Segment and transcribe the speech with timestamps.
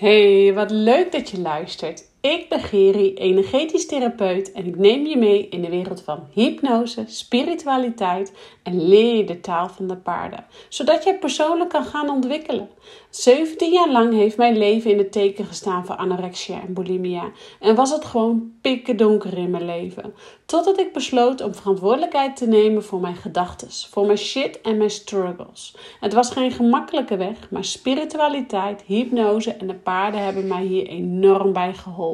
[0.00, 2.09] Hey, wat leuk dat je luistert.
[2.20, 7.04] Ik ben Geri, energetisch therapeut en ik neem je mee in de wereld van hypnose,
[7.06, 12.68] spiritualiteit en leer je de taal van de paarden, zodat jij persoonlijk kan gaan ontwikkelen.
[13.10, 17.30] 17 jaar lang heeft mijn leven in het teken gestaan van anorexia en bulimia
[17.60, 20.14] en was het gewoon pikken donker in mijn leven.
[20.46, 24.90] Totdat ik besloot om verantwoordelijkheid te nemen voor mijn gedachten, voor mijn shit en mijn
[24.90, 25.76] struggles.
[26.00, 31.52] Het was geen gemakkelijke weg, maar spiritualiteit, hypnose en de paarden hebben mij hier enorm
[31.52, 32.09] bij geholpen.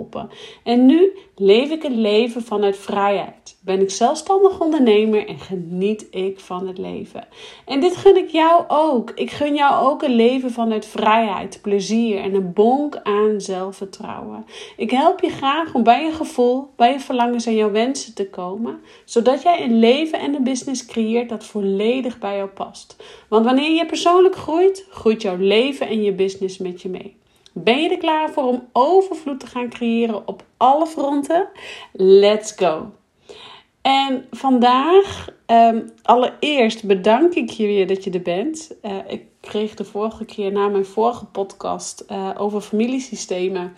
[0.65, 3.59] En nu leef ik het leven vanuit vrijheid.
[3.61, 7.27] Ben ik zelfstandig ondernemer en geniet ik van het leven.
[7.65, 9.11] En dit gun ik jou ook.
[9.15, 14.47] Ik gun jou ook een leven vanuit vrijheid, plezier en een bonk aan zelfvertrouwen.
[14.77, 18.31] Ik help je graag om bij je gevoel, bij je verlangens en jouw wensen te
[18.31, 22.97] komen, zodat jij een leven en een business creëert dat volledig bij jou past.
[23.29, 27.17] Want wanneer je persoonlijk groeit, groeit jouw leven en je business met je mee.
[27.59, 31.49] Ben je er klaar voor om overvloed te gaan creëren op alle fronten?
[31.93, 32.93] Let's go!
[33.83, 38.71] En vandaag, um, allereerst bedank ik je weer dat je er bent.
[38.83, 43.77] Uh, ik kreeg de vorige keer na mijn vorige podcast uh, over familiesystemen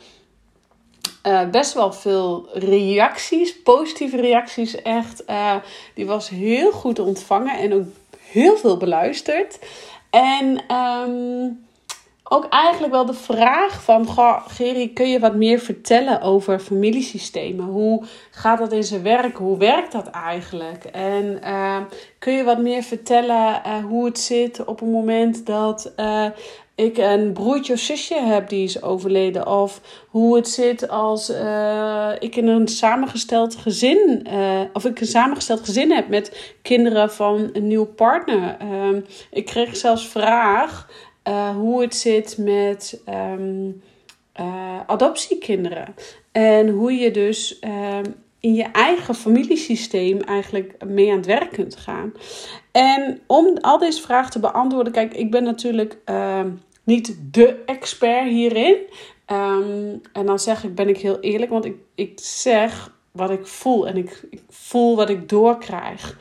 [1.23, 5.25] uh, best wel veel reacties, positieve reacties echt.
[5.95, 7.87] die was heel goed ontvangen en ook
[8.19, 9.59] heel veel beluisterd.
[10.11, 11.67] En um,
[12.29, 17.65] ook eigenlijk wel de vraag van, goh, Geri, kun je wat meer vertellen over familiesystemen?
[17.65, 19.37] Hoe gaat dat in zijn werk?
[19.37, 20.85] Hoe werkt dat eigenlijk?
[20.85, 21.77] En uh,
[22.19, 26.25] kun je wat meer vertellen uh, hoe het zit op het moment dat uh,
[26.75, 29.47] ik een broertje of zusje heb die is overleden?
[29.47, 31.31] Of hoe het zit als
[32.19, 34.27] ik in een samengesteld gezin,
[34.73, 38.57] of ik een samengesteld gezin heb met kinderen van een nieuw partner.
[38.59, 40.89] Ehm, ik kreeg zelfs vraag.
[41.29, 43.83] Uh, hoe het zit met um,
[44.41, 45.95] uh, adoptiekinderen.
[46.33, 51.77] En hoe je dus um, in je eigen familiesysteem eigenlijk mee aan het werk kunt
[51.77, 52.13] gaan.
[52.73, 56.45] En om al deze vragen te beantwoorden, kijk, ik ben natuurlijk uh,
[56.85, 58.77] niet de expert hierin.
[60.13, 63.89] En dan zeg ik, ben ik heel eerlijk, want ik, ik zeg wat ik voel
[63.89, 66.19] en ik, ik voel wat ik doorkrijg.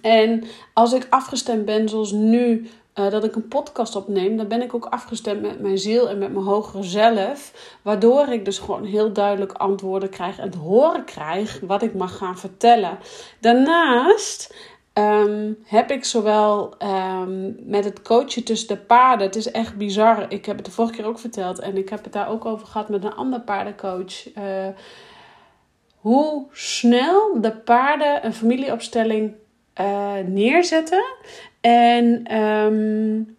[0.00, 0.44] En
[0.74, 4.74] als ik afgestemd ben zoals nu uh, dat ik een podcast opneem, dan ben ik
[4.74, 7.52] ook afgestemd met mijn ziel en met mijn hogere zelf.
[7.82, 12.16] Waardoor ik dus gewoon heel duidelijk antwoorden krijg en het horen krijg wat ik mag
[12.16, 12.98] gaan vertellen.
[13.40, 14.54] Daarnaast
[14.94, 19.26] um, heb ik zowel um, met het coachen tussen de paarden.
[19.26, 20.26] Het is echt bizar.
[20.28, 22.66] Ik heb het de vorige keer ook verteld en ik heb het daar ook over
[22.66, 24.36] gehad met een andere paardencoach.
[24.36, 24.44] Uh,
[25.96, 29.34] hoe snel de paarden een familieopstelling
[29.80, 31.04] uh, neerzetten.
[31.62, 33.36] En um,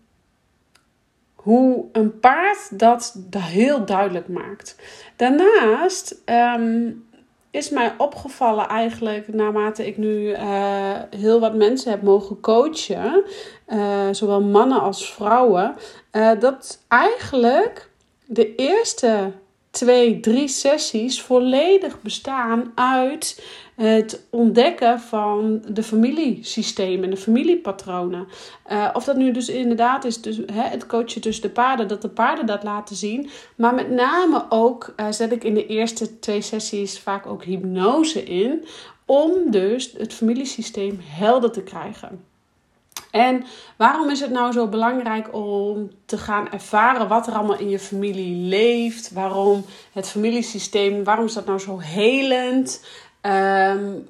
[1.36, 4.76] hoe een paard dat heel duidelijk maakt.
[5.16, 7.06] Daarnaast um,
[7.52, 13.24] is mij opgevallen eigenlijk naarmate ik nu uh, heel wat mensen heb mogen coachen,
[13.68, 15.76] uh, zowel mannen als vrouwen,
[16.12, 17.90] uh, dat eigenlijk
[18.26, 19.32] de eerste
[19.70, 23.44] twee, drie sessies volledig bestaan uit
[23.76, 28.28] het ontdekken van de familiesystemen, de familiepatronen.
[28.72, 32.02] Uh, of dat nu dus inderdaad is dus, hè, het coachen tussen de paarden, dat
[32.02, 33.30] de paarden dat laten zien.
[33.56, 38.24] Maar met name ook uh, zet ik in de eerste twee sessies vaak ook hypnose
[38.24, 38.66] in.
[39.06, 42.32] Om dus het familiesysteem helder te krijgen.
[43.12, 43.44] En
[43.78, 47.80] waarom is het nou zo belangrijk om te gaan ervaren wat er allemaal in je
[47.80, 49.12] familie leeft?
[49.12, 52.86] Waarom het familiesysteem, waarom is dat nou zo helend?
[53.26, 54.08] Um,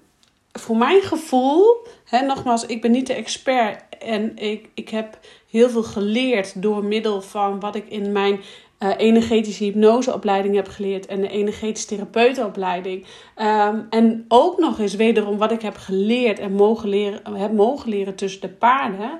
[0.51, 5.19] voor mijn gevoel, hè, nogmaals, ik ben niet de expert en ik, ik heb
[5.49, 8.39] heel veel geleerd door middel van wat ik in mijn
[8.79, 13.05] uh, energetische hypnoseopleiding heb geleerd en de energetische therapeutenopleiding.
[13.37, 17.89] Um, en ook nog eens wederom wat ik heb geleerd en mogen leren, heb mogen
[17.89, 19.19] leren tussen de paarden.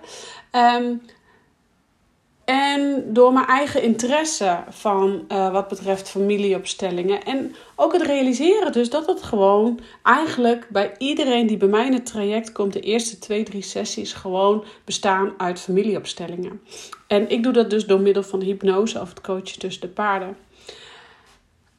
[0.51, 1.01] Um,
[2.45, 7.23] en door mijn eigen interesse van uh, wat betreft familieopstellingen.
[7.23, 11.93] En ook het realiseren dus dat het gewoon eigenlijk bij iedereen die bij mij in
[11.93, 16.61] het traject komt, de eerste twee, drie sessies gewoon bestaan uit familieopstellingen.
[17.07, 20.37] En ik doe dat dus door middel van hypnose of het coachen tussen de paarden.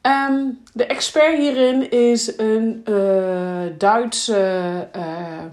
[0.01, 5.43] Um, de expert hierin is een uh, Duitse uh,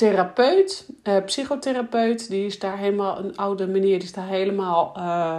[0.00, 2.28] therapeut, uh, psychotherapeut.
[2.28, 4.94] Die is daar helemaal een oude meneer, die is daar helemaal.
[4.96, 5.38] Uh,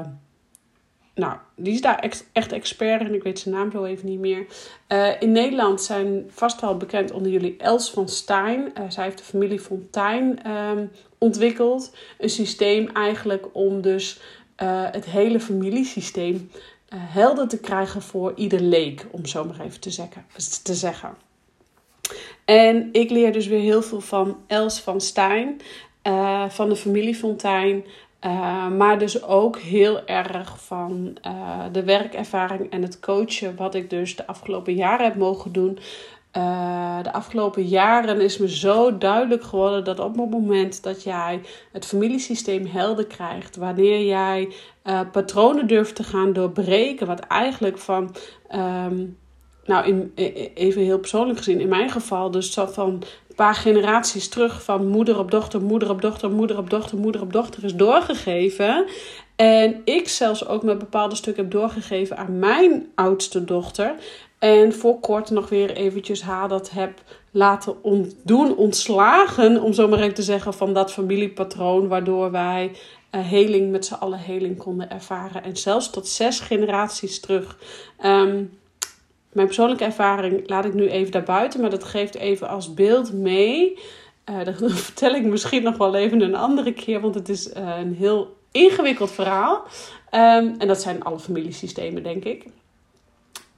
[1.16, 2.00] nou, die is daar
[2.34, 4.46] echt, expert en ik weet zijn naam zo even niet meer.
[4.88, 8.74] Uh, in Nederland zijn vast wel bekend onder jullie Els van Stein.
[8.90, 11.96] zij heeft de familie Fontijn um, ontwikkeld.
[12.18, 14.22] Een systeem eigenlijk om dus
[14.92, 16.52] het hele familiesysteem
[16.96, 20.26] helder te krijgen voor ieder leek, om zo maar even te zeggen.
[20.64, 21.16] Te zeggen.
[22.52, 25.62] En ik leer dus weer heel veel van Els van Stijn,
[26.08, 27.86] uh, van de familiefontein.
[28.26, 33.90] Uh, maar dus ook heel erg van uh, de werkervaring en het coachen, wat ik
[33.90, 35.80] dus de afgelopen jaren heb mogen doen.
[37.02, 41.86] de afgelopen jaren is me zo duidelijk geworden dat op het moment dat jij het
[41.86, 44.54] familiesysteem helder krijgt, wanneer jij
[45.12, 48.16] patronen durft te gaan doorbreken, wat eigenlijk van
[48.56, 49.18] um,
[49.72, 50.12] nou, in,
[50.54, 55.20] even heel persoonlijk gezien, in mijn geval, dus van een paar generaties terug van moeder
[55.20, 58.86] op dochter, moeder op dochter, moeder op dochter, moeder op dochter is doorgegeven.
[59.36, 63.96] En ik zelfs ook met bepaalde stukken heb doorgegeven aan mijn oudste dochter.
[64.40, 67.02] En voor kort nog weer eventjes haar dat heb
[67.32, 71.88] laten ontdoen, ontslagen, om zo maar even te zeggen, van dat familiepatroon.
[71.88, 72.72] Waardoor wij
[73.12, 75.44] uh, heling met z'n allen heling konden ervaren.
[75.44, 77.58] En zelfs tot zes generaties terug.
[78.06, 78.60] Um,
[79.34, 83.80] mijn persoonlijke ervaring laat ik nu even daarbuiten, maar dat geeft even als beeld mee.
[84.30, 87.78] Uh, dat vertel ik misschien nog wel even een andere keer, want het is uh,
[87.80, 89.64] een heel ingewikkeld verhaal.
[90.14, 92.46] Um, en dat zijn alle familiesystemen, denk ik.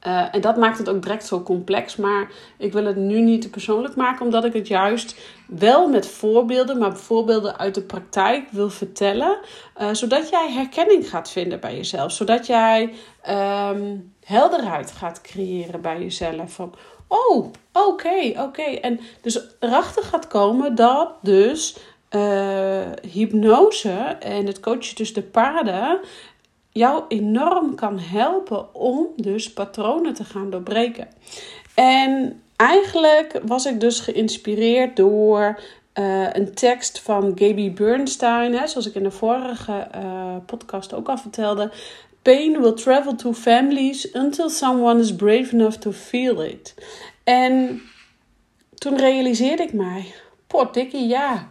[0.08, 1.96] Uh, en dat maakt het ook direct zo complex.
[1.96, 5.16] Maar ik wil het nu niet te persoonlijk maken, omdat ik het juist
[5.48, 9.38] wel met voorbeelden, maar voorbeelden uit de praktijk wil vertellen.
[9.92, 12.12] Zodat jij herkenning gaat vinden bij jezelf.
[12.12, 12.94] Zodat jij
[13.30, 16.54] um, helderheid gaat creëren bij jezelf.
[16.54, 16.74] Van,
[17.08, 18.62] oh, oké, oké.
[18.62, 21.78] En dus erachter gaat komen dat dus
[22.16, 22.82] uh,
[23.12, 26.00] hypnose en het coachen tussen de paarden
[26.70, 31.08] jou enorm kan helpen om dus patronen te gaan doorbreken.
[31.76, 35.60] En eigenlijk was ik dus geïnspireerd door
[35.94, 41.10] uh, een tekst van Gaby Bernstein, hè, zoals ik in de vorige uh, podcast ook
[41.10, 41.72] al vertelde.
[42.24, 46.74] Pain will travel to families until someone is brave enough to feel it.
[47.24, 47.82] En
[48.76, 50.14] toen realiseerde ik mij,
[50.48, 51.50] potdikkie, ja,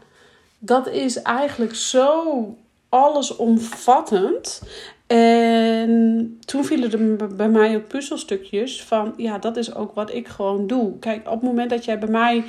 [0.58, 2.56] dat is eigenlijk zo
[2.88, 4.62] allesomvattend.
[5.06, 10.28] En toen vielen er bij mij ook puzzelstukjes van, ja, dat is ook wat ik
[10.28, 10.98] gewoon doe.
[10.98, 12.44] Kijk, op het moment dat jij bij mij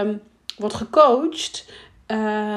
[0.00, 0.20] um,
[0.56, 1.66] wordt gecoacht,
[2.08, 2.56] uh,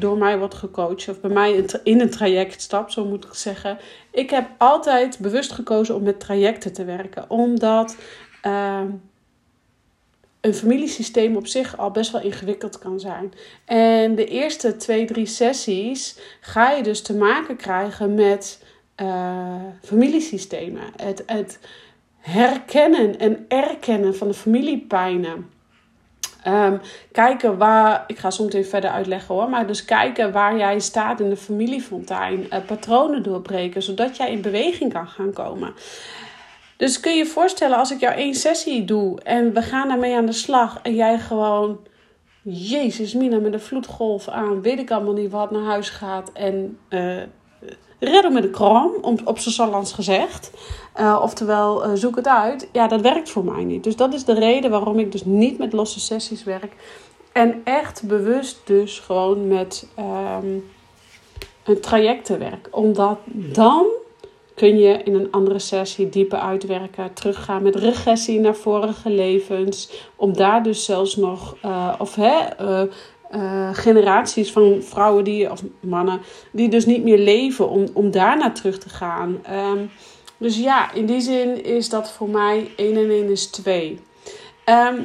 [0.00, 3.78] door mij wordt gecoacht, of bij mij in een traject stapt, zo moet ik zeggen.
[4.10, 7.96] Ik heb altijd bewust gekozen om met trajecten te werken, omdat
[8.46, 8.80] uh,
[10.40, 13.32] een familiesysteem op zich al best wel ingewikkeld kan zijn.
[13.64, 18.64] En de eerste twee, drie sessies ga je dus te maken krijgen met
[19.02, 20.82] uh, familiesystemen.
[20.96, 21.58] Het, het
[22.18, 25.50] herkennen en erkennen van de familiepijnen.
[26.46, 26.80] Um,
[27.12, 31.20] kijken waar, ik ga soms even verder uitleggen hoor, maar dus kijken waar jij staat
[31.20, 35.74] in de familiefontein, uh, patronen doorbreken, zodat jij in beweging kan gaan komen.
[36.76, 40.16] Dus kun je je voorstellen als ik jou één sessie doe en we gaan daarmee
[40.16, 41.78] aan de slag en jij gewoon,
[42.42, 46.78] Jezus Mina, met een vloedgolf aan, weet ik allemaal niet wat, naar huis gaat en
[46.88, 47.22] uh,
[48.00, 48.90] redden met de kram,
[49.24, 50.50] op zijn gezegd.
[51.00, 52.68] Uh, oftewel, uh, zoek het uit.
[52.72, 53.84] Ja, dat werkt voor mij niet.
[53.84, 56.72] Dus dat is de reden waarom ik dus niet met losse sessies werk.
[57.32, 60.70] En echt bewust dus gewoon met um,
[61.64, 62.68] een trajectenwerk.
[62.70, 63.86] Omdat dan
[64.54, 67.12] kun je in een andere sessie dieper uitwerken.
[67.12, 69.90] Teruggaan met regressie naar vorige levens.
[70.16, 72.82] Om daar dus zelfs nog, uh, of hè, uh,
[73.72, 76.20] generaties van vrouwen die, of mannen
[76.52, 79.40] die dus niet meer leven, om, om daarna terug te gaan.
[79.50, 79.90] Um,
[80.36, 83.90] dus ja, in die zin is dat voor mij 1 en 1 is 2.
[83.90, 83.98] Um,
[84.64, 85.02] ehm,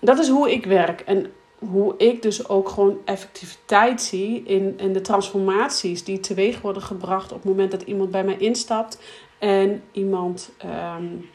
[0.00, 4.92] dat is hoe ik werk en hoe ik dus ook gewoon effectiviteit zie in, in
[4.92, 9.00] de transformaties die teweeg worden gebracht op het moment dat iemand bij mij instapt
[9.38, 10.52] en iemand
[10.96, 11.28] um,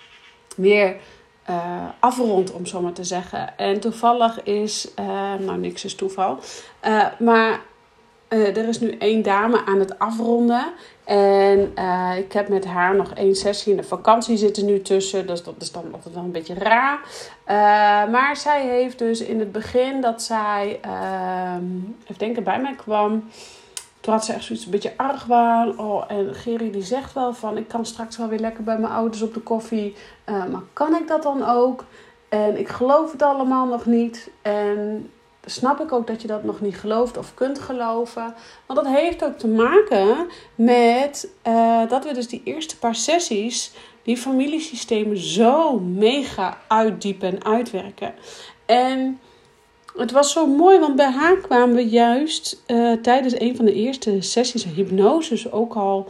[0.56, 0.96] weer
[1.50, 3.58] uh, afrond, om zo maar te zeggen.
[3.58, 5.06] En toevallig is, uh,
[5.40, 6.40] nou niks is toeval,
[6.86, 7.62] uh, maar
[8.28, 10.66] er is nu één dame aan het afronden.
[11.04, 11.60] En
[12.18, 15.28] ik heb met haar nog één sessie in de vakantie zitten nu tussen.
[15.28, 17.00] Dus dat is dan altijd wel een beetje raar.
[18.10, 21.66] maar zij heeft dus in het begin dat zij, ehm,
[22.04, 23.24] even denken, bij mij kwam
[24.04, 25.80] toen had ze echt zoiets een beetje argwaan.
[25.80, 27.58] Oh, en Gerry die zegt wel van...
[27.58, 29.96] ik kan straks wel weer lekker bij mijn ouders op de koffie.
[30.30, 31.86] Uh, maar kan ik dat dan ook?
[32.30, 34.30] En ik geloof het allemaal nog niet.
[34.42, 35.12] En
[35.46, 38.34] snap ik ook dat je dat nog niet gelooft of kunt geloven.
[38.66, 43.72] Want dat heeft ook te maken met uh, dat we dus die eerste paar sessies...
[44.02, 48.14] die familiesystemen zo mega uitdiepen en uitwerken.
[48.66, 49.20] En
[49.98, 53.74] het was zo mooi, want bij haar kwamen we juist uh, tijdens een van de
[53.74, 56.08] eerste sessies hypnose ook al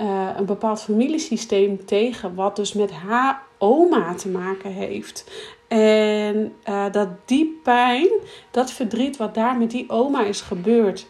[0.00, 5.30] uh, een bepaald familiesysteem tegen, wat dus met haar oma te maken heeft.
[5.68, 8.08] En uh, dat die pijn,
[8.50, 11.06] dat verdriet wat daar met die oma is gebeurd,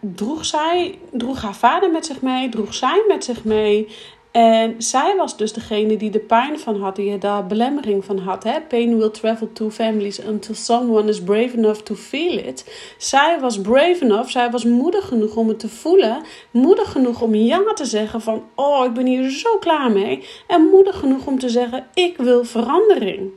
[0.00, 3.88] droeg zij, droeg haar vader met zich mee, droeg zij met zich mee.
[4.30, 8.44] En zij was dus degene die de pijn van had, die daar belemmering van had.
[8.44, 8.60] Hè?
[8.60, 12.94] Pain will travel to families until someone is brave enough to feel it.
[12.98, 16.22] Zij was brave enough, zij was moedig genoeg om het te voelen.
[16.50, 20.24] Moedig genoeg om ja te zeggen van, oh, ik ben hier zo klaar mee.
[20.46, 23.30] En moedig genoeg om te zeggen, ik wil verandering.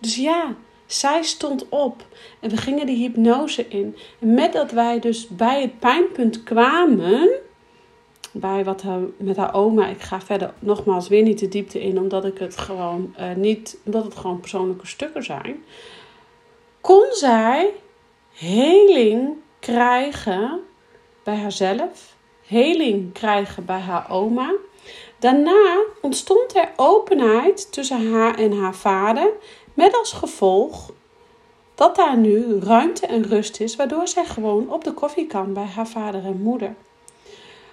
[0.00, 0.54] Dus ja,
[0.86, 2.06] zij stond op
[2.40, 3.96] en we gingen die hypnose in.
[4.18, 7.30] En met dat wij dus bij het pijnpunt kwamen
[8.32, 9.86] bij wat haar, met haar oma.
[9.86, 13.78] Ik ga verder nogmaals weer niet de diepte in, omdat ik het gewoon uh, niet,
[13.84, 15.64] omdat het gewoon persoonlijke stukken zijn.
[16.80, 17.70] Kon zij
[18.32, 20.60] heling krijgen
[21.22, 24.52] bij haarzelf, heling krijgen bij haar oma.
[25.18, 29.30] Daarna ontstond er openheid tussen haar en haar vader,
[29.74, 30.90] met als gevolg
[31.74, 35.64] dat daar nu ruimte en rust is, waardoor zij gewoon op de koffie kan bij
[35.64, 36.74] haar vader en moeder.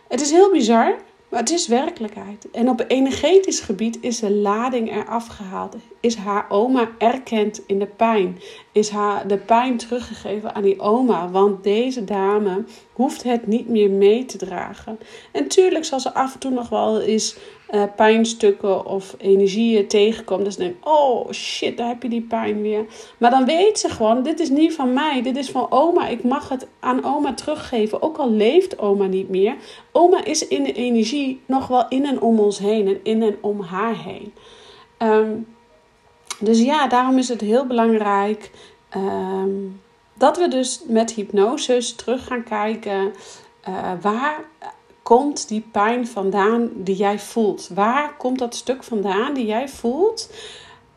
[0.07, 0.95] Het is heel bizar,
[1.29, 2.47] maar het is werkelijkheid.
[2.51, 5.75] En op energetisch gebied is de lading eraf gehaald.
[5.99, 8.39] Is haar oma erkend in de pijn?
[8.71, 11.29] Is haar de pijn teruggegeven aan die oma?
[11.29, 14.99] Want deze dame hoeft het niet meer mee te dragen.
[15.31, 17.37] En tuurlijk zal ze af en toe nog wel eens
[17.71, 20.43] uh, pijnstukken of energieën tegenkomen.
[20.43, 22.85] Dus denk oh shit, daar heb je die pijn weer.
[23.17, 26.07] Maar dan weet ze gewoon, dit is niet van mij, dit is van oma.
[26.07, 29.55] Ik mag het aan oma teruggeven, ook al leeft oma niet meer.
[29.91, 33.37] Oma is in de energie nog wel in en om ons heen en in en
[33.41, 34.33] om haar heen.
[34.97, 35.31] Ehm,
[36.39, 38.51] dus ja, daarom is het heel belangrijk
[38.89, 39.49] ehm,
[40.13, 43.13] dat we dus met hypnose terug gaan kijken
[43.69, 44.43] uh, waar
[45.07, 47.69] komt die pijn vandaan die jij voelt?
[47.73, 50.33] Waar komt dat stuk vandaan die jij voelt?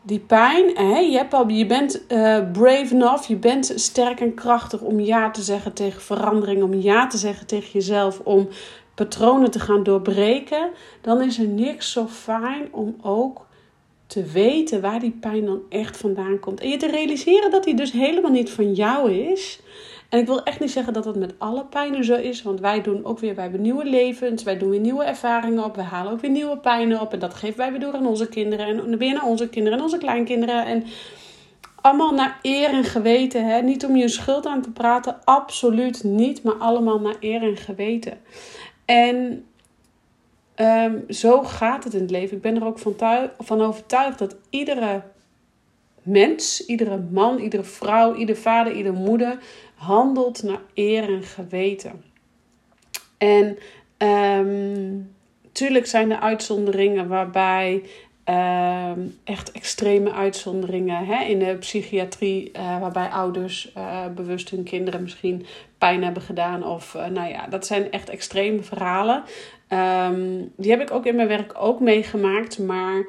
[0.01, 0.99] Die pijn, hè?
[0.99, 5.31] Je, hebt al, je bent uh, brave enough, je bent sterk en krachtig om ja
[5.31, 8.47] te zeggen tegen verandering, om ja te zeggen tegen jezelf, om
[8.95, 10.69] patronen te gaan doorbreken.
[11.01, 13.47] Dan is er niks zo fijn om ook
[14.07, 16.59] te weten waar die pijn dan echt vandaan komt.
[16.59, 19.59] En je te realiseren dat die dus helemaal niet van jou is.
[20.11, 22.81] En ik wil echt niet zeggen dat dat met alle pijnen zo is, want wij
[22.81, 26.11] doen ook weer, wij hebben nieuwe levens, wij doen weer nieuwe ervaringen op, we halen
[26.11, 28.97] ook weer nieuwe pijnen op en dat geven wij weer door aan onze kinderen en
[28.97, 30.65] weer naar onze kinderen en onze kleinkinderen.
[30.65, 30.83] En
[31.75, 33.61] allemaal naar eer en geweten, hè?
[33.61, 38.17] niet om je schuld aan te praten, absoluut niet, maar allemaal naar eer en geweten.
[38.85, 39.45] En
[40.55, 42.35] ehm, zo gaat het in het leven.
[42.35, 42.95] Ik ben er ook van,
[43.39, 45.01] van overtuigd dat iedere
[46.03, 49.37] mens, iedere man, iedere vrouw, iedere vader, iedere moeder
[49.81, 52.03] handelt naar eer en geweten.
[53.17, 53.57] En
[53.97, 55.15] um,
[55.51, 57.83] tuurlijk zijn er uitzonderingen waarbij
[58.25, 65.01] um, echt extreme uitzonderingen hè, in de psychiatrie, uh, waarbij ouders uh, bewust hun kinderen
[65.01, 65.45] misschien
[65.77, 66.65] pijn hebben gedaan.
[66.65, 69.23] Of uh, nou ja, dat zijn echt extreme verhalen.
[69.69, 73.05] Um, die heb ik ook in mijn werk ook meegemaakt, maar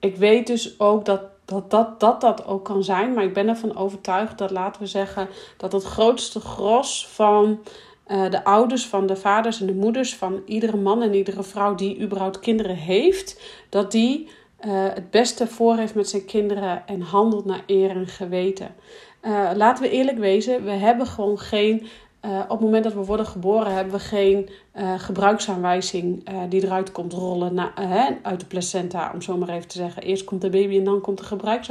[0.00, 3.14] ik weet dus ook dat dat dat, dat dat ook kan zijn.
[3.14, 7.60] Maar ik ben ervan overtuigd dat, laten we zeggen, dat het grootste gros van
[8.08, 11.74] uh, de ouders, van de vaders en de moeders, van iedere man en iedere vrouw
[11.74, 14.28] die überhaupt kinderen heeft, dat die
[14.66, 18.74] uh, het beste voor heeft met zijn kinderen en handelt naar eer en geweten.
[19.22, 21.86] Uh, laten we eerlijk wezen, we hebben gewoon geen
[22.26, 26.64] uh, op het moment dat we worden geboren, hebben we geen uh, gebruiksaanwijzing uh, die
[26.64, 27.74] eruit komt rollen na,
[28.22, 30.02] uit de placenta, om zo maar even te zeggen.
[30.02, 31.68] Eerst komt de baby en dan komt de gebruiks,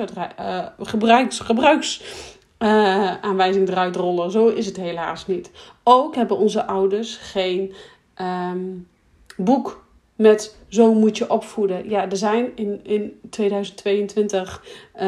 [1.38, 4.32] gebruiksaanwijzing eruit rollen.
[4.32, 5.52] Zo is het helaas niet.
[5.84, 7.74] Ook hebben onze ouders geen
[8.52, 8.88] um,
[9.38, 9.85] boek
[10.16, 11.90] met zo moet je opvoeden.
[11.90, 14.64] Ja, er zijn in, in 2022
[14.96, 15.02] uh,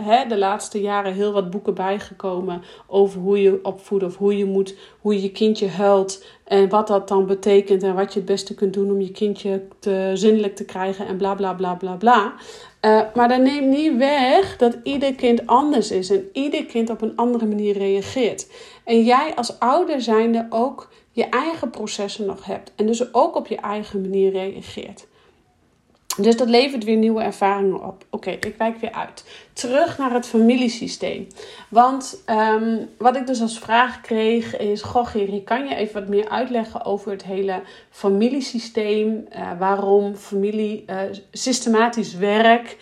[0.00, 4.44] hè, de laatste jaren heel wat boeken bijgekomen over hoe je opvoedt of hoe je
[4.44, 8.54] moet, hoe je kindje huilt en wat dat dan betekent en wat je het beste
[8.54, 12.34] kunt doen om je kindje te, zinnelijk te krijgen en bla bla bla bla bla.
[12.84, 17.02] Uh, maar dat neemt niet weg dat ieder kind anders is en ieder kind op
[17.02, 18.46] een andere manier reageert.
[18.84, 22.72] En jij als ouder zijnde ook je eigen processen nog hebt.
[22.76, 25.06] En dus ook op je eigen manier reageert.
[26.16, 28.04] Dus dat levert weer nieuwe ervaringen op.
[28.10, 29.24] Oké, ik wijk weer uit.
[29.52, 31.26] Terug naar het familiesysteem.
[31.68, 36.08] Want um, wat ik dus als vraag kreeg is: Goh, Geri, kan je even wat
[36.08, 39.26] meer uitleggen over het hele familiesysteem?
[39.36, 40.96] Uh, waarom familie uh,
[41.30, 42.76] systematisch werk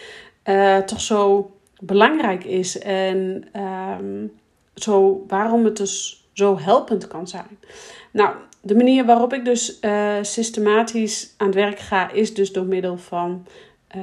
[0.45, 4.27] uh, toch zo belangrijk is en ehm,
[4.75, 7.59] zo, waarom het dus zo helpend kan zijn.
[8.11, 12.65] Nou, de manier waarop ik dus uh, systematisch aan het werk ga, is dus door
[12.65, 13.47] middel van
[13.97, 14.03] uh,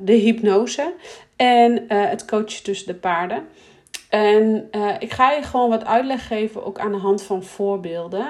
[0.00, 0.94] de hypnose
[1.36, 3.46] en het coachen tussen de paarden.
[4.08, 8.26] En ik ga je gewoon wat uitleg geven, ook aan de hand van voorbeelden.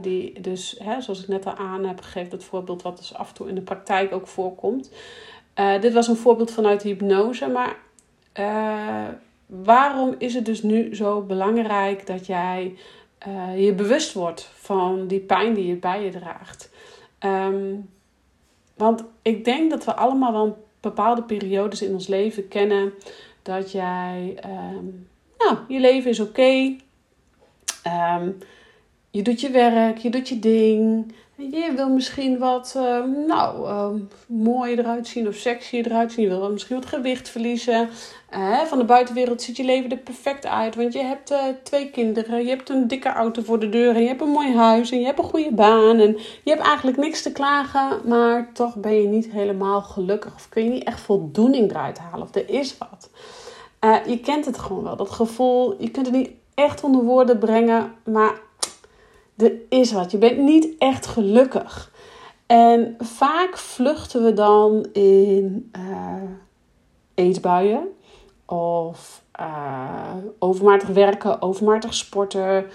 [0.00, 3.28] Die dus, hè, zoals ik net al aan heb gegeven, dat voorbeeld wat dus af
[3.28, 4.90] en toe in de praktijk ook voorkomt.
[5.80, 7.76] Dit was een voorbeeld vanuit hypnose, maar
[9.46, 12.74] waarom is het dus nu zo belangrijk dat jij
[13.56, 16.70] je bewust wordt van die pijn die je bij je draagt?
[17.20, 17.90] Um,
[18.76, 22.92] want ik denk dat we allemaal wel bepaalde periodes in ons leven kennen
[23.42, 26.76] dat jij um, nou, je leven is oké.
[27.82, 28.30] Ehm,
[29.14, 31.12] je doet je werk, je doet je ding.
[31.36, 36.24] Je wil misschien wat, uh, nou, uh, mooier eruit zien of sexy eruit zien.
[36.24, 37.88] Je wil misschien wat gewicht verliezen.
[38.36, 40.74] Uh, van de buitenwereld ziet je leven er perfect uit.
[40.74, 43.94] Want je hebt eh, twee kinderen, je hebt een dikke auto voor de deur.
[43.94, 45.98] En je hebt een mooi huis en je hebt een goede baan.
[45.98, 48.00] En je hebt eigenlijk niks te klagen.
[48.04, 50.34] Maar toch ben je niet helemaal gelukkig.
[50.34, 52.26] Of kun je niet echt voldoening eruit halen.
[52.26, 53.10] Of er is wat.
[53.84, 55.82] Uh, je kent het gewoon wel, dat gevoel.
[55.82, 58.42] Je kunt het niet echt onder woorden brengen, maar
[59.36, 60.10] er is wat.
[60.10, 61.92] Je bent niet echt gelukkig.
[62.46, 66.22] En vaak vluchten we dan in uh,
[67.14, 67.88] eetbuien
[68.46, 72.66] of uh, overmatig werken, overmatig sporten.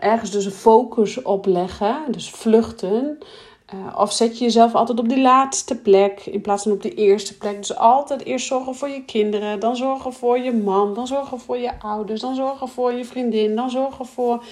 [0.00, 3.18] ergens dus een focus op leggen, dus vluchten.
[3.96, 7.36] Of zet je jezelf altijd op die laatste plek in plaats van op de eerste
[7.36, 7.56] plek.
[7.56, 11.58] Dus altijd eerst zorgen voor je kinderen, dan zorgen voor je man, dan zorgen voor
[11.58, 14.44] je ouders, dan zorgen voor je vriendin, dan zorgen voor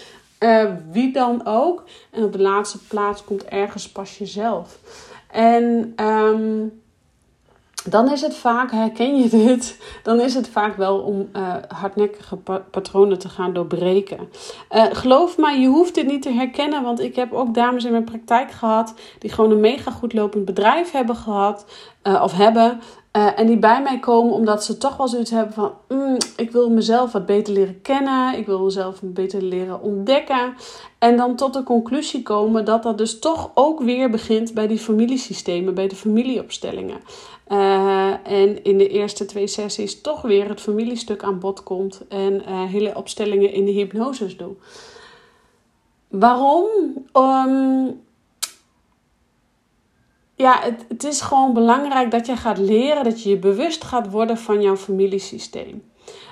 [0.43, 1.85] uh, wie dan ook.
[2.11, 4.79] En op de laatste plaats komt ergens pas jezelf.
[5.31, 6.81] En um,
[7.85, 12.37] dan is het vaak, herken je dit, dan is het vaak wel om uh, hardnekkige
[12.71, 14.29] patronen te gaan doorbreken.
[14.71, 17.91] Uh, geloof mij, je hoeft dit niet te herkennen, want ik heb ook dames in
[17.91, 21.67] mijn praktijk gehad die gewoon een mega goed lopend bedrijf hebben gehad
[22.03, 22.81] of hebben.
[23.13, 26.71] En die bij mij komen omdat ze toch wel zoiets hebben van: mm, ik wil
[26.71, 30.55] mezelf wat beter leren kennen, ik wil mezelf beter leren ontdekken.
[30.99, 34.79] En dan tot de conclusie komen dat dat dus toch ook weer begint bij die
[34.79, 37.01] familiesystemen, bij de familieopstellingen.
[37.49, 42.33] Uh, en in de eerste twee sessies toch weer het familiestuk aan bod komt en
[42.33, 44.53] uh, hele opstellingen in de hypnoses doe.
[46.09, 46.67] Waarom?
[47.13, 48.01] Um,
[50.35, 54.11] ja, het, het is gewoon belangrijk dat je gaat leren, dat je je bewust gaat
[54.11, 55.83] worden van jouw familiesysteem.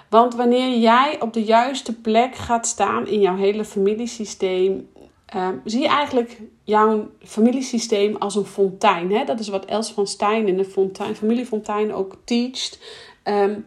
[0.08, 4.88] Want wanneer jij op de juiste plek gaat staan in jouw hele familiesysteem,
[5.30, 9.12] Ehm, zie je eigenlijk jouw familiesysteem als een fontein.
[9.12, 9.24] Hè?
[9.24, 12.78] Dat is wat Els van Stein in de fontein, familiefontein ook teacht.
[13.24, 13.64] Um,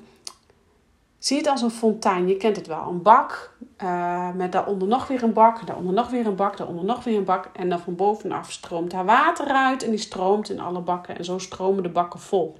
[1.25, 2.27] zie het als een fontein.
[2.27, 2.88] Je kent het wel.
[2.88, 6.86] Een bak uh, met daaronder nog weer een bak, daaronder nog weer een bak, daaronder
[6.86, 7.49] nog weer een bak.
[7.53, 11.17] En dan van bovenaf stroomt daar water uit en die stroomt in alle bakken.
[11.17, 12.57] En zo stromen de bakken vol.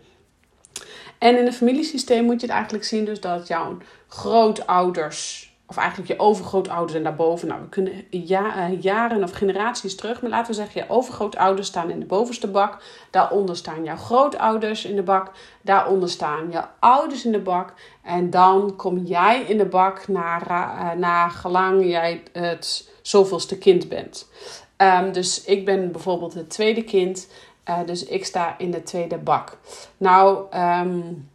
[1.18, 6.10] En in het familiesysteem moet je het eigenlijk zien dus dat jouw grootouders of eigenlijk
[6.10, 7.48] je overgrootouders en daarboven.
[7.48, 11.68] Nou, we kunnen ja, uh, jaren of generaties terug, maar laten we zeggen, je overgrootouders
[11.68, 12.84] staan in de bovenste bak.
[13.10, 15.32] Daaronder staan jouw grootouders in de bak.
[15.62, 17.74] Daaronder staan je ouders in de bak.
[18.02, 23.90] En dan kom jij in de bak naar, uh, naar gelang jij het zoveelste kind
[23.90, 24.30] bent.
[24.78, 27.28] Um, dus ik ben bijvoorbeeld het tweede kind.
[27.70, 29.58] Uh, dus ik sta in de tweede bak.
[29.98, 31.30] Nou, um,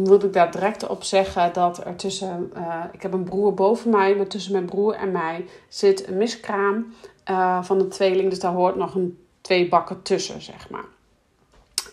[0.00, 3.90] moet ik daar direct op zeggen dat er tussen, uh, ik heb een broer boven
[3.90, 6.94] mij, maar tussen mijn broer en mij zit een miskraam
[7.30, 8.30] uh, van de tweeling.
[8.30, 10.84] Dus daar hoort nog een twee bakken tussen, zeg maar.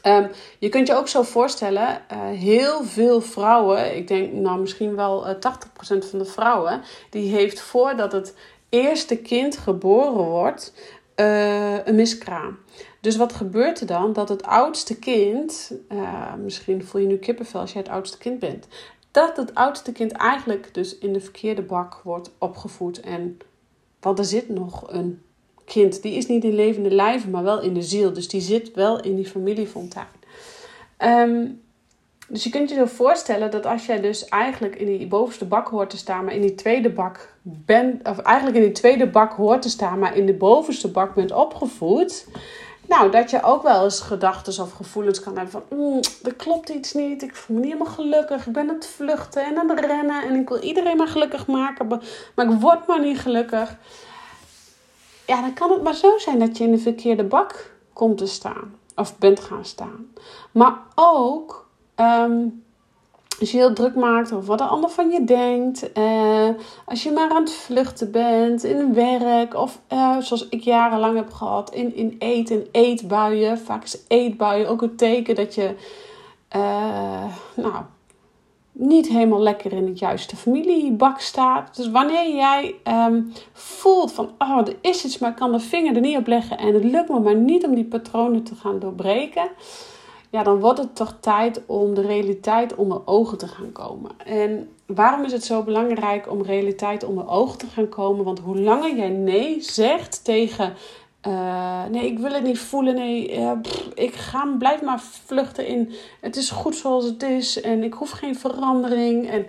[0.03, 4.95] Um, je kunt je ook zo voorstellen, uh, heel veel vrouwen, ik denk nou misschien
[4.95, 5.37] wel 80%
[5.79, 8.35] van de vrouwen, die heeft voordat het
[8.69, 10.73] eerste kind geboren wordt,
[11.15, 12.57] een miskraam.
[13.05, 14.13] Dus wat gebeurt er dan?
[14.13, 18.39] Dat het oudste kind, uh, misschien voel je nu kippenvel als jij het oudste kind
[18.39, 18.67] bent,
[19.11, 22.99] dat het oudste kind eigenlijk dus in de verkeerde bak wordt opgevoed.
[22.99, 23.37] En,
[23.99, 25.21] want er zit nog een
[25.65, 28.13] kind, die is niet in levende lijven, maar wel in de ziel.
[28.13, 30.07] Dus die zit wel in die familiefontein.
[30.99, 31.61] Um,
[32.27, 35.67] dus je kunt je zo voorstellen dat als jij dus eigenlijk in die bovenste bak
[35.67, 39.33] hoort te staan, maar in die tweede bak bent, of eigenlijk in die tweede bak
[39.33, 42.27] hoort te staan, maar in de bovenste bak bent opgevoed,
[42.87, 45.77] nou, dat je ook wel eens gedachten of gevoelens kan hebben van...
[45.77, 48.47] Mm, er klopt iets niet, ik voel me niet helemaal gelukkig.
[48.47, 51.47] Ik ben aan het vluchten en aan het rennen en ik wil iedereen maar gelukkig
[51.47, 51.87] maken.
[52.35, 53.77] Maar ik word maar niet gelukkig.
[55.25, 58.27] Ja, dan kan het maar zo zijn dat je in de verkeerde bak komt te
[58.27, 58.75] staan.
[58.95, 60.07] Of bent gaan staan.
[60.51, 62.47] Maar ook Ehm,
[63.39, 65.89] als je heel druk maakt over wat de ander van je denkt.
[65.97, 66.49] Uh,
[66.85, 69.53] als je maar aan het vluchten bent in werk.
[69.53, 73.59] Of uh, zoals ik jarenlang heb gehad in, in eten en eetbuien.
[73.59, 75.75] Vaak is eetbuien ook een teken dat je
[76.55, 77.83] uh, nou,
[78.71, 81.75] niet helemaal lekker in het juiste familiebak staat.
[81.75, 82.75] Dus wanneer jij
[83.07, 86.27] um, voelt van, oh, er is iets, maar ik kan de vinger er niet op
[86.27, 89.47] leggen en het lukt me maar niet om die patronen te gaan doorbreken,
[90.35, 94.11] ja, dan wordt het toch tijd om de realiteit onder ogen te gaan komen.
[94.25, 98.25] En waarom is het zo belangrijk om realiteit onder ogen te gaan komen?
[98.25, 100.73] Want hoe langer jij nee zegt tegen
[101.27, 102.95] uh, nee, ik wil het niet voelen.
[102.95, 105.93] Nee, pff, ik ga, blijf maar vluchten in.
[106.21, 109.29] Het is goed zoals het is en ik hoef geen verandering.
[109.29, 109.45] En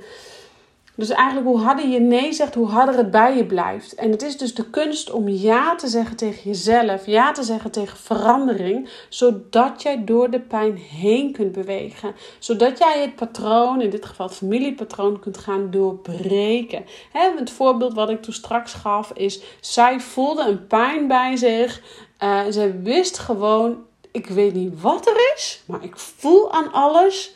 [0.96, 3.94] dus eigenlijk hoe harder je nee zegt, hoe harder het bij je blijft.
[3.94, 7.70] En het is dus de kunst om ja te zeggen tegen jezelf, ja te zeggen
[7.70, 12.14] tegen verandering, zodat jij door de pijn heen kunt bewegen.
[12.38, 16.84] Zodat jij het patroon, in dit geval het familiepatroon, kunt gaan doorbreken.
[17.12, 21.82] het voorbeeld wat ik toen straks gaf is, zij voelde een pijn bij zich.
[22.22, 23.76] Uh, zij wist gewoon,
[24.10, 27.34] ik weet niet wat er is, maar ik voel aan alles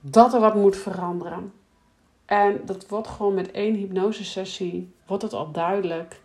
[0.00, 1.63] dat er wat moet veranderen.
[2.26, 6.22] En dat wordt gewoon met één hypnosesessie, wordt het al duidelijk.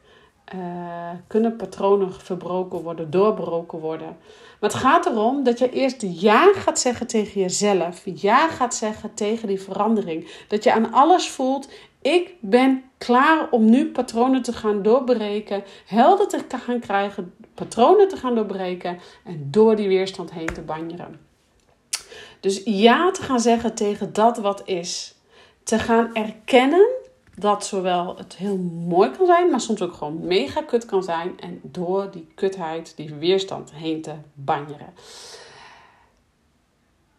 [0.55, 4.17] Uh, kunnen patronen verbroken worden, doorbroken worden.
[4.59, 8.01] Maar het gaat erom dat je eerst ja gaat zeggen tegen jezelf.
[8.03, 10.45] Ja gaat zeggen tegen die verandering.
[10.47, 11.69] Dat je aan alles voelt,
[12.01, 15.63] ik ben klaar om nu patronen te gaan doorbreken.
[15.85, 18.99] Helder te gaan krijgen, patronen te gaan doorbreken.
[19.23, 21.19] En door die weerstand heen te banjeren.
[22.39, 25.18] Dus ja te gaan zeggen tegen dat wat is
[25.69, 26.87] te gaan erkennen
[27.35, 31.39] dat zowel het heel mooi kan zijn, maar soms ook gewoon mega kut kan zijn.
[31.39, 34.93] En door die kutheid, die weerstand heen te banjeren.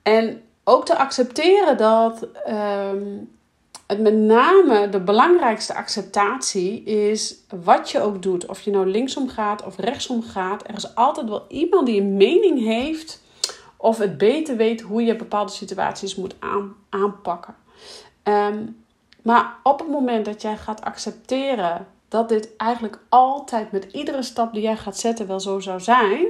[0.03, 3.31] En ook te accepteren dat um,
[3.87, 8.47] het met name de belangrijkste acceptatie is wat je ook doet.
[8.47, 10.69] Of je nou linksom gaat of rechtsom gaat.
[10.69, 13.23] Er is altijd wel iemand die een mening heeft
[13.77, 17.55] of het beter weet hoe je bepaalde situaties moet aan, aanpakken.
[18.23, 18.67] Ehm,
[19.23, 24.53] maar op het moment dat jij gaat accepteren dat dit eigenlijk altijd met iedere stap
[24.53, 26.27] die jij gaat zetten wel zo zou zijn,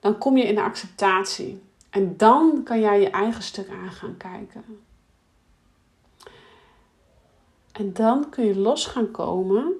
[0.00, 1.62] dan kom je in de acceptatie.
[1.90, 4.64] En dan kan jij je eigen stuk aan gaan kijken.
[7.72, 9.72] En dan kun je los gaan komen,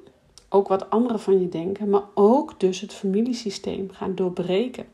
[0.49, 4.87] ook wat anderen van je denken, maar ook dus het familiesysteem gaan doorbreken.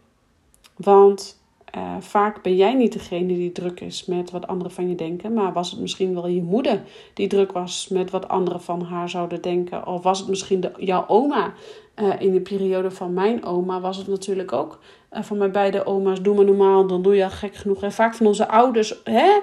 [0.76, 1.37] Want
[1.76, 5.32] uh, vaak ben jij niet degene die druk is met wat anderen van je denken,
[5.32, 6.82] maar was het misschien wel je moeder
[7.14, 9.86] die druk was met wat anderen van haar zouden denken?
[9.86, 11.52] Of was het misschien jouw oma?
[11.96, 14.78] Uh, in de periode van mijn oma was het natuurlijk ook
[15.12, 17.82] uh, van mijn beide oma's: doe maar normaal, dan doe je al gek genoeg.
[17.82, 19.40] En vaak van onze ouders, hè,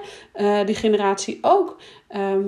[0.65, 1.77] die generatie ook.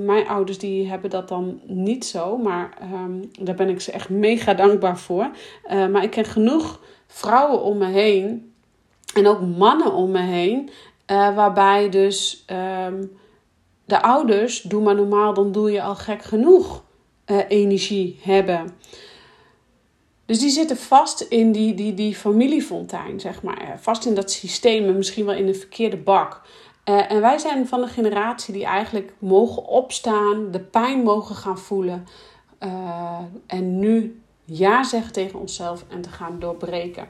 [0.05, 4.09] mijn ouders die hebben dat dan niet zo, maar um, daar ben ik ze echt
[4.09, 5.29] mega dankbaar voor.
[5.69, 8.55] maar ik ken genoeg vrouwen om me heen
[9.13, 10.69] en ook mannen om me heen.
[11.11, 12.45] Uh, waarbij dus
[12.85, 13.17] um,
[13.85, 16.83] de ouders, doe maar normaal, dan doe je al gek genoeg
[17.25, 18.69] uh, energie hebben.
[20.25, 23.77] Dus die zitten vast in die, die, die familiefontein, zeg maar.
[23.79, 26.41] Vast in dat systeem en misschien wel in de verkeerde bak.
[26.83, 32.07] En wij zijn van de generatie die eigenlijk mogen opstaan, de pijn mogen gaan voelen.
[33.47, 37.07] en nu ja zeggen tegen onszelf en te gaan doorbreken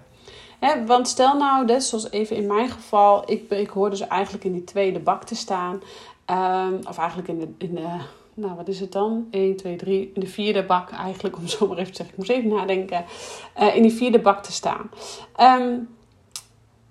[0.85, 4.53] want stel nou, dus, zoals even in mijn geval, ik, ik hoor dus eigenlijk in
[4.53, 5.81] die tweede bak te staan.
[6.31, 7.87] Um, of eigenlijk in de, in de,
[8.33, 9.27] nou wat is het dan?
[9.31, 12.13] 1, 2, 3, in de vierde bak eigenlijk, om zo maar even te zeggen.
[12.13, 13.05] Ik moest even nadenken.
[13.59, 14.89] Uh, in die vierde bak te staan.
[15.39, 15.95] Um,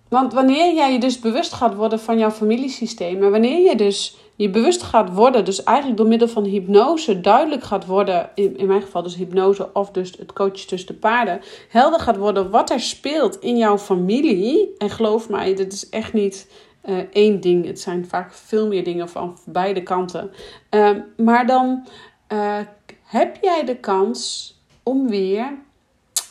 [0.09, 4.17] want wanneer jij je dus bewust gaat worden van jouw familiesysteem, en wanneer je dus
[4.37, 8.67] je bewust gaat worden, dus eigenlijk door middel van hypnose duidelijk gaat worden, in, in
[8.67, 12.71] mijn geval dus hypnose of dus het coachen tussen de paarden, helder gaat worden wat
[12.71, 14.75] er speelt in jouw familie.
[14.79, 16.51] En geloof mij, dit is echt niet
[16.85, 20.31] uh, één ding, het zijn vaak veel meer dingen van beide kanten.
[20.71, 21.87] Uh, maar dan
[22.33, 22.59] uh,
[23.03, 25.53] heb jij de kans om weer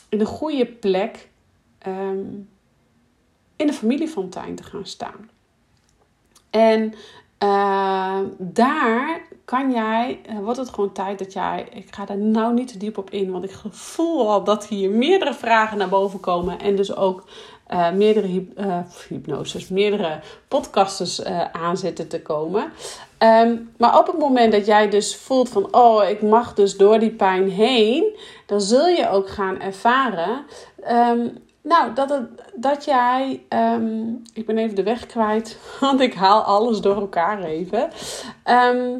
[0.08, 1.28] in een goede plek.
[1.86, 2.48] Um,
[3.56, 5.30] in de familiefontein te gaan staan.
[6.50, 6.94] En
[7.42, 12.54] uh, daar kan jij, uh, wordt het gewoon tijd dat jij, ik ga daar nou
[12.54, 16.20] niet te diep op in, want ik voel al dat hier meerdere vragen naar boven
[16.20, 17.24] komen en dus ook
[17.72, 18.60] uh, meerdere hyp
[19.08, 22.72] hypnoses, meerdere podcasters aan zitten te komen.
[23.18, 26.98] Um, maar op het moment dat jij dus voelt van, oh, ik mag dus door
[26.98, 30.44] die pijn heen, dan zul je ook gaan ervaren
[30.90, 33.42] um, Nou, dat, het, dat jij.
[33.48, 37.90] ehm, ik ben even de weg kwijt, want ik haal alles door elkaar even.
[38.42, 38.98] Ehm,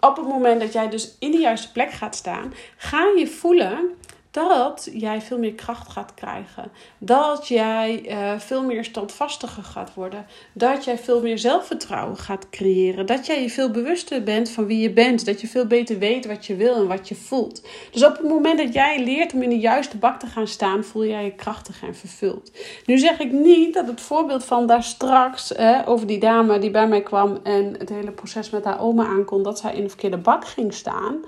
[0.00, 3.94] op het moment dat jij dus in de juiste plek gaat staan, ga je voelen
[4.36, 6.70] dat jij veel meer kracht gaat krijgen.
[6.98, 10.26] Dat jij eh, veel meer standvastiger gaat worden.
[10.52, 13.06] Dat jij veel meer zelfvertrouwen gaat creëren.
[13.06, 15.26] Dat jij je veel bewuster bent van wie je bent.
[15.26, 17.66] Dat je veel beter weet wat je wil en wat je voelt.
[17.90, 20.84] Dus op het moment dat jij leert om in de juiste bak te gaan staan,
[20.84, 22.52] voel jij je krachtig en vervuld.
[22.86, 26.88] Nu zeg ik niet dat het voorbeeld van daar straks over die dame die bij
[26.88, 30.18] mij kwam en het hele proces met haar oma aankon, dat zij in de verkeerde
[30.18, 31.24] bak ging staan.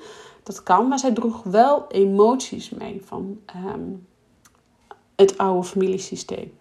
[0.48, 3.80] Dat kan, maar zij droeg wel emoties mee van ehm,
[5.16, 6.52] het oude familiesysteem.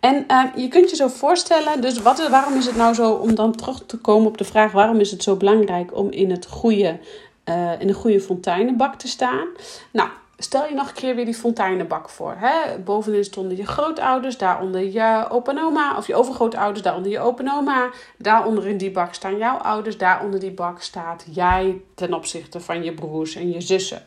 [0.00, 3.34] En ehm, je kunt je zo voorstellen, dus wat, waarom is het nou zo, om
[3.34, 6.46] dan terug te komen op de vraag, waarom is het zo belangrijk om in, het
[6.46, 6.98] goede,
[7.44, 9.46] uh, in een goede fonteinenbak te staan?
[9.90, 10.08] Nou,
[10.44, 12.34] stel je nog een keer weer die fonteinenbak voor.
[12.36, 12.78] Hè?
[12.78, 17.44] Bovenin stonden je grootouders, daaronder je opa en oma, of je overgrootouders, daaronder je opa
[17.44, 17.90] en.
[18.18, 22.82] Daaronder in die bak staan jouw ouders, daaronder die bak staat jij ten opzichte van
[22.82, 24.02] je broers en je zussen.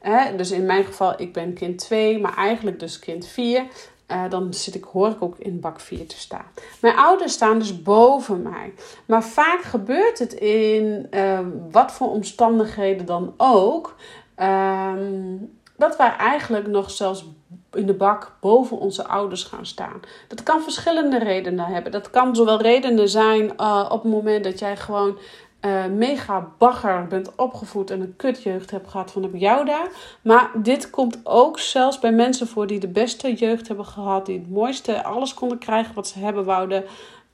[0.00, 0.36] Hè?
[0.36, 3.64] Dus in mijn geval, ik ben kind 2, maar eigenlijk dus kind 4.
[4.10, 6.44] Uh, dan zit ik, hoor ik ook in bak 4 te staan.
[6.80, 8.74] Mijn ouders staan dus boven mij.
[9.06, 11.38] Maar vaak gebeurt het in uh,
[11.70, 13.96] wat voor omstandigheden dan ook.
[14.40, 17.24] Um, dat wij eigenlijk nog zelfs
[17.72, 20.00] in de bak boven onze ouders gaan staan.
[20.28, 21.92] Dat kan verschillende redenen hebben.
[21.92, 25.18] Dat kan zowel redenen zijn uh, op het moment dat jij gewoon
[25.60, 29.88] uh, mega bagger bent opgevoed en een kutjeugd hebt gehad van jou daar.
[30.22, 34.38] Maar dit komt ook zelfs bij mensen voor die de beste jeugd hebben gehad, die
[34.38, 36.84] het mooiste, alles konden krijgen wat ze hebben wouden.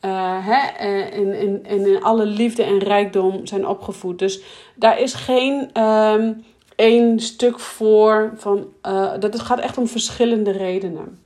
[0.05, 4.19] Uh, hè, en, in, in, in alle liefde en rijkdom zijn opgevoed.
[4.19, 4.43] Dus
[4.75, 5.71] daar is geen.
[5.77, 6.29] Uh,
[6.77, 8.33] één stuk voor.
[8.37, 11.19] Van, uh, dat het gaat echt om verschillende redenen.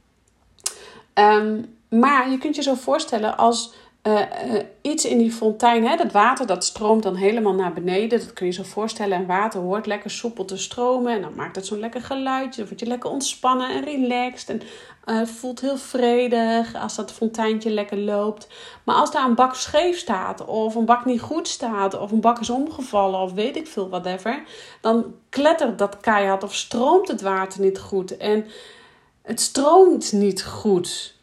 [1.14, 3.74] Um, maar je kunt je zo voorstellen als
[4.06, 8.18] uh, uh, iets in die fontein, hè, dat water dat stroomt dan helemaal naar beneden.
[8.18, 9.18] Dat kun je zo voorstellen.
[9.18, 11.12] En water hoort lekker soepel te stromen.
[11.12, 12.60] En dan maakt het zo'n lekker geluidje.
[12.60, 14.48] Dan word je lekker ontspannen en relaxed.
[14.48, 14.62] En
[15.14, 18.48] uh, voelt heel vredig als dat fonteintje lekker loopt.
[18.84, 22.20] Maar als daar een bak scheef staat, of een bak niet goed staat, of een
[22.20, 24.42] bak is omgevallen, of weet ik veel, whatever.
[24.80, 28.16] Dan klettert dat keihard of stroomt het water niet goed.
[28.16, 28.46] En
[29.22, 31.15] het stroomt niet goed.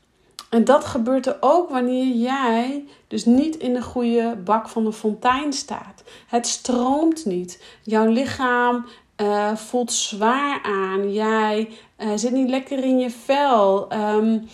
[0.54, 4.94] En dat gebeurt er ook wanneer jij dus niet in de goede bak van de
[4.94, 6.04] fontein staat.
[6.28, 7.64] Het stroomt niet.
[7.84, 8.86] Jouw lichaam
[9.22, 11.14] uh, voelt zwaar aan.
[11.14, 13.94] Jij uh, zit niet lekker in je vel.
[13.94, 14.48] Um,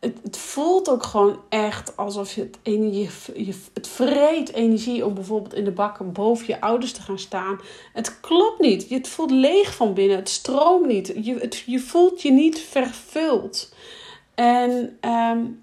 [0.00, 3.10] het, het, voelt ook gewoon echt alsof je het, energie,
[3.46, 7.60] je, het vreet energie om bijvoorbeeld in de bakken boven je ouders te gaan staan.
[7.92, 8.88] Het klopt niet.
[8.88, 10.16] Het voelt leeg van binnen.
[10.16, 11.06] Het stroomt niet.
[11.06, 13.70] Je, je voelt je niet vervuld.
[14.40, 15.62] En um,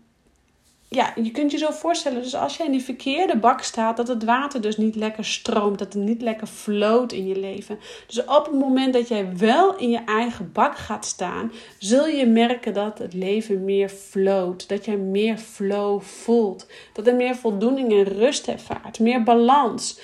[0.87, 4.07] ja, je kunt je zo voorstellen, dus als jij in die verkeerde bak staat, dat
[4.07, 7.79] het water dus niet lekker stroomt, dat het niet lekker floot in je leven.
[8.07, 12.25] Dus op het moment dat jij wel in je eigen bak gaat staan, zul je
[12.25, 17.91] merken dat het leven meer floot, dat jij meer flow voelt, dat er meer voldoening
[17.91, 19.99] en rust ervaart, meer balans.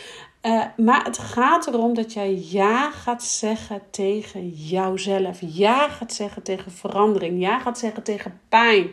[0.45, 5.39] Uh, maar het gaat erom dat jij ja gaat zeggen tegen jouzelf.
[5.41, 7.41] Ja gaat zeggen tegen verandering.
[7.41, 8.91] Ja gaat zeggen tegen pijn.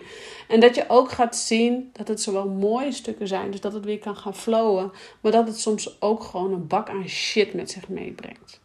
[0.49, 3.85] En dat je ook gaat zien dat het zowel mooie stukken zijn, dus dat het
[3.85, 4.93] weer kan gaan flowen.
[5.21, 8.61] Maar dat het soms ook gewoon een bak aan shit met zich meebrengt.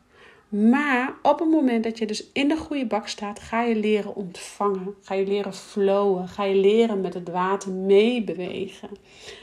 [0.50, 4.16] Maar op het moment dat je dus in de goede bak staat, ga je leren
[4.16, 4.96] ontvangen.
[5.02, 6.28] Ga je leren flowen.
[6.28, 8.90] Ga je leren met het water meebewegen.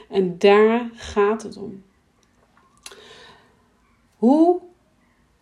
[0.09, 1.83] En daar gaat het om.
[4.23, 4.59] Hoe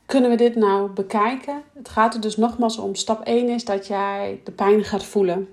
[0.06, 1.64] kunnen we dit nou bekijken?
[1.74, 2.96] Het gaat er dus nogmaals om.
[2.96, 5.48] Stap 1 is dat jij de pijn gaat voelen.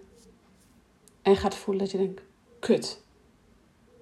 [1.22, 2.22] En gaat voelen dat je denkt:
[2.58, 3.02] kut.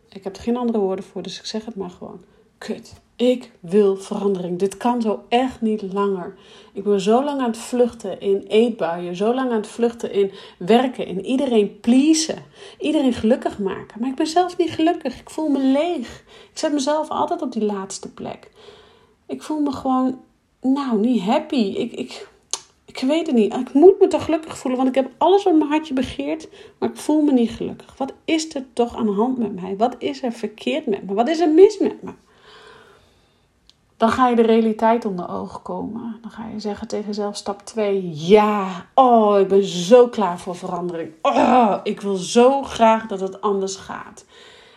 [0.09, 2.21] Ik heb er geen andere woorden voor, dus ik zeg het maar gewoon.
[2.59, 2.93] Kut.
[3.17, 4.59] Ik wil verandering.
[4.59, 6.35] Dit kan zo echt niet langer.
[6.73, 9.17] Ik ben zo lang aan het vluchten in eetbuien.
[9.17, 11.07] Zo lang aan het vluchten in werken.
[11.07, 12.45] In iedereen pleasen.
[12.79, 14.01] Iedereen gelukkig maken.
[14.01, 15.21] Maar ik ben zelf niet gelukkig.
[15.21, 16.25] Ik voel me leeg.
[16.53, 18.51] Ik zet mezelf altijd op die laatste plek.
[19.27, 20.21] Ik voel me gewoon,
[20.61, 21.75] nou, niet happy.
[21.77, 22.29] Ik, ik,
[22.85, 23.55] ik weet het niet.
[23.55, 26.89] Ik moet me toch gelukkig voelen, want ik heb alles wat mijn hartje begeert, maar
[26.89, 27.97] ik voel me niet gelukkig.
[27.97, 29.77] Wat is er toch aan de hand met mij?
[29.77, 31.15] Wat is er verkeerd met me?
[31.15, 32.11] Wat is er mis met me?
[33.97, 36.19] Dan ga je de realiteit onder ogen komen.
[36.23, 40.57] Dan ga je zeggen tegen jezelf, stap 2, ja, oh, ik ben zo klaar voor
[40.57, 41.13] verandering.
[41.23, 44.25] Oh, ik wil zo graag dat het anders gaat.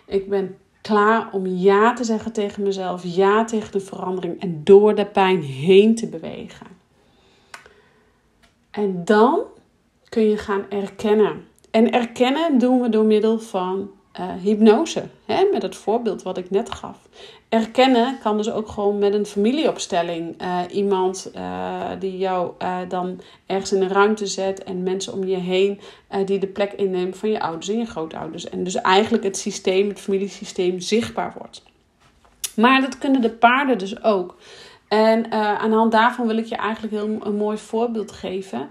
[0.05, 0.57] Ik ben
[0.89, 5.41] klaar om ja te zeggen tegen mezelf, ja tegen de verandering en door de pijn
[5.41, 6.67] heen te bewegen.
[8.71, 9.39] En dan
[10.09, 11.45] kun je gaan erkennen.
[11.71, 15.03] En erkennen doen we door middel van uh, hypnose.
[15.25, 15.49] Hè?
[15.51, 16.97] Met het voorbeeld wat ik net gaf.
[17.49, 20.41] Erkennen kan dus ook gewoon met een familieopstelling.
[20.41, 22.51] Uh, iemand uh, die jou
[22.87, 25.79] dan ergens in een ruimte zet en mensen om je heen
[26.25, 28.49] die de plek innemen van je ouders en je grootouders.
[28.49, 31.63] En dus eigenlijk het systeem, het familiesysteem zichtbaar wordt.
[32.55, 34.35] Maar dat kunnen de paarden dus ook.
[34.87, 38.69] En aan de hand daarvan wil ik je eigenlijk heel een mooi voorbeeld geven.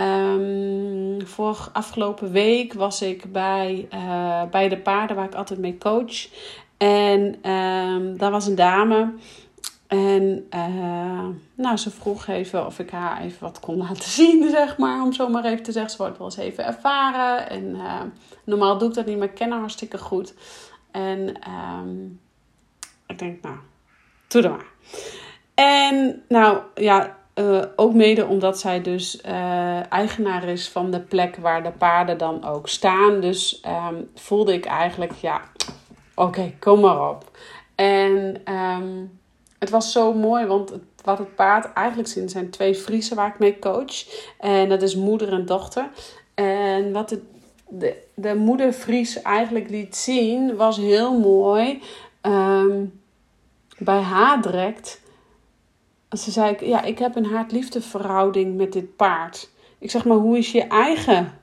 [0.00, 5.78] Um, vorig afgelopen week was ik bij, uh, bij de paarden waar ik altijd mee
[5.78, 6.28] coach.
[6.76, 9.12] En um, daar was een dame.
[9.86, 14.78] En uh, nou, ze vroeg even of ik haar even wat kon laten zien, zeg
[14.78, 15.02] maar.
[15.02, 15.90] Om zo maar even te zeggen.
[15.90, 17.50] Ze wordt wel eens even ervaren.
[17.50, 18.00] En uh,
[18.44, 20.34] normaal doe ik dat niet, maar ik ken haar hartstikke goed.
[20.90, 21.36] En
[21.78, 22.20] um,
[23.06, 23.56] ik denk, nou,
[24.28, 24.66] doe dat maar.
[25.54, 31.36] En nou, ja, uh, ook mede omdat zij dus uh, eigenaar is van de plek
[31.36, 33.20] waar de paarden dan ook staan.
[33.20, 35.40] Dus um, voelde ik eigenlijk, ja,
[36.14, 37.30] oké, kom maar op.
[37.74, 39.18] En um,
[39.58, 43.28] het was zo mooi, want het, wat het paard eigenlijk zien zijn twee Friesen waar
[43.28, 44.04] ik mee coach.
[44.38, 45.88] En dat is moeder en dochter.
[46.34, 47.22] En wat de,
[47.68, 51.82] de, de moeder Fries eigenlijk liet zien, was heel mooi.
[52.22, 53.00] Um,
[53.78, 55.00] bij haar direct
[56.10, 59.50] ze zei, ja, ik heb een haat-liefde verhouding met dit paard.
[59.78, 61.38] Ik zeg maar, hoe is je eigen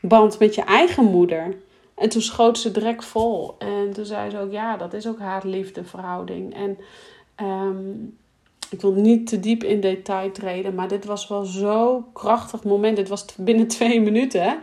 [0.00, 1.56] band met je eigen moeder?
[1.94, 3.54] En toen schoot ze direct vol.
[3.58, 6.54] En toen zei ze ook, ja, dat is ook haat-liefde verhouding.
[6.54, 6.78] En
[7.46, 8.18] um,
[8.70, 12.96] ik wil niet te diep in detail treden, maar dit was wel zo'n krachtig moment.
[12.96, 14.58] Dit was binnen twee minuten.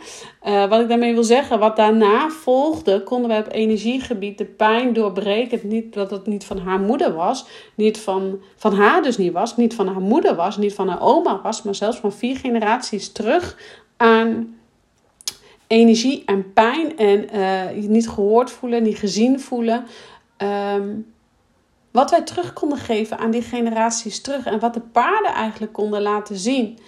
[0.48, 4.94] Uh, wat ik daarmee wil zeggen, wat daarna volgde, konden we op energiegebied de pijn
[4.94, 5.60] doorbreken.
[5.64, 9.58] Niet dat het niet van haar moeder was, niet van, van haar dus niet was,
[9.58, 13.12] niet van haar moeder was, niet van haar oma was, maar zelfs van vier generaties
[13.12, 13.58] terug
[13.98, 14.58] aan
[15.68, 17.20] energie en pijn en
[17.82, 19.86] je niet gehoord voelen, niet gezien voelen.
[20.38, 21.13] Um,
[21.94, 26.02] wat wij terug konden geven aan die generaties terug en wat de paarden eigenlijk konden
[26.02, 26.80] laten zien.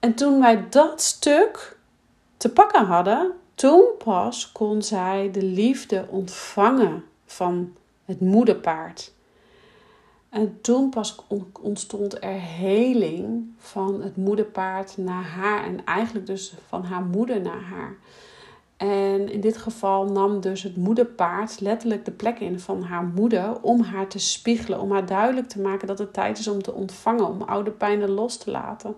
[0.00, 1.76] En toen wij dat stuk
[2.36, 9.12] te pakken hadden, toen pas kon zij de liefde ontvangen van het moederpaard.
[10.28, 11.16] En toen pas
[11.62, 17.62] ontstond er heling van het moederpaard naar haar en eigenlijk dus van haar moeder naar
[17.62, 17.96] haar.
[18.84, 23.60] En in dit geval nam dus het moederpaard letterlijk de plek in van haar moeder
[23.60, 26.72] om haar te spiegelen, om haar duidelijk te maken dat het tijd is om te
[26.72, 28.96] ontvangen, om oude pijnen los te laten.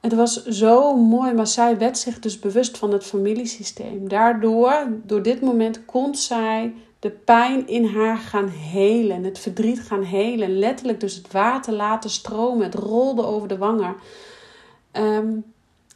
[0.00, 4.08] Het was zo mooi, maar zij werd zich dus bewust van het familiesysteem.
[4.08, 10.02] Daardoor, door dit moment, kon zij de pijn in haar gaan helen, het verdriet gaan
[10.02, 10.58] helen.
[10.58, 13.94] Letterlijk dus het water laten stromen, het rolde over de wangen.
[14.92, 15.51] Um,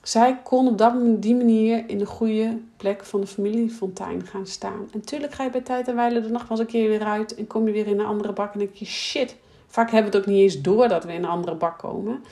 [0.08, 4.80] zij kon op dat, die manier in de goede plek van de familiefontein gaan staan.
[4.92, 7.04] En natuurlijk ga je bij tijd en wijle de nacht wel eens een keer weer
[7.04, 9.36] uit en kom je weer in een andere bak en denk je shit.
[9.66, 12.24] Vaak hebben we het ook niet eens door dat we in een andere bak komen.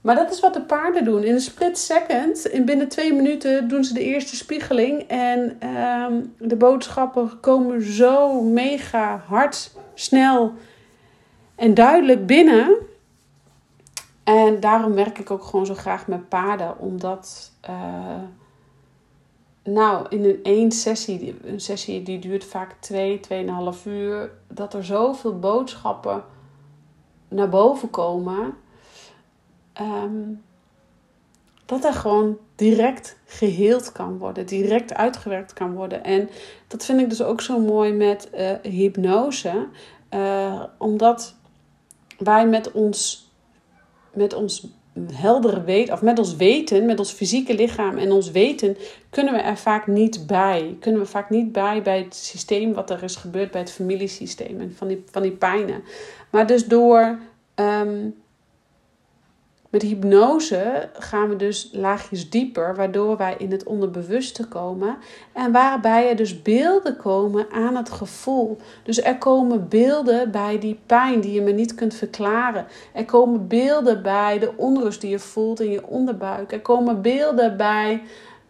[0.00, 1.24] Maar dat is wat de paarden doen.
[1.24, 5.02] In een split second, in binnen twee minuten, doen ze de eerste spiegeling.
[5.08, 10.52] En ehm, de boodschappen komen zo mega hard, snel
[11.54, 12.76] en duidelijk binnen
[14.30, 18.22] en daarom werk ik ook gewoon zo graag met paarden, omdat, uh,
[19.64, 24.84] nou, in een één sessie, een sessie die duurt vaak twee, tweeënhalf uur, dat er
[24.84, 26.24] zoveel boodschappen
[27.28, 28.54] naar boven komen,
[29.80, 30.42] um,
[31.66, 36.04] dat er gewoon direct geheeld kan worden, direct uitgewerkt kan worden.
[36.04, 36.28] En
[36.66, 39.68] dat vind ik dus ook zo mooi met uh, hypnose,
[40.10, 41.34] uh, omdat
[42.18, 43.29] wij met ons
[44.14, 44.66] met ons
[45.12, 48.76] heldere weten, of met ons weten, met ons fysieke lichaam en ons weten,
[49.10, 50.76] kunnen we er vaak niet bij.
[50.80, 54.60] Kunnen we vaak niet bij bij het systeem wat er is gebeurd bij het familiesysteem
[54.60, 55.82] en van die, van die pijnen.
[56.30, 57.18] Maar dus door
[57.54, 58.14] um,
[59.70, 64.96] met hypnose gaan we dus laagjes dieper, waardoor wij in het onderbewuste komen
[65.32, 68.58] en waarbij er dus beelden komen aan het gevoel.
[68.82, 72.66] Dus er komen beelden bij die pijn die je me niet kunt verklaren.
[72.92, 76.52] Er komen beelden bij de onrust die je voelt in je onderbuik.
[76.52, 78.02] Er komen beelden bij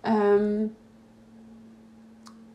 [0.07, 0.77] um,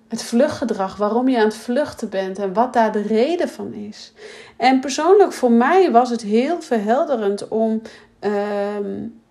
[0.08, 4.14] het vluchtgedrag, waarom je aan het vluchten bent en wat daar de reden van is.
[4.58, 7.82] En persoonlijk voor mij was het heel verhelderend om
[8.26, 9.22] um,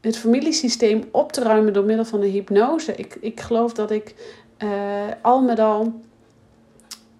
[0.00, 2.94] het familiesysteem op te ruimen door middel van de hypnose.
[2.94, 4.14] Ik, ik geloof dat ik
[4.58, 4.70] uh,
[5.22, 6.02] al met al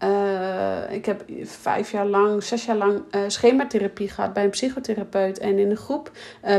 [0.02, 5.38] Uh, ik heb vijf jaar lang, zes jaar lang uh, schematherapie gehad bij een psychotherapeut.
[5.38, 6.10] En in een groep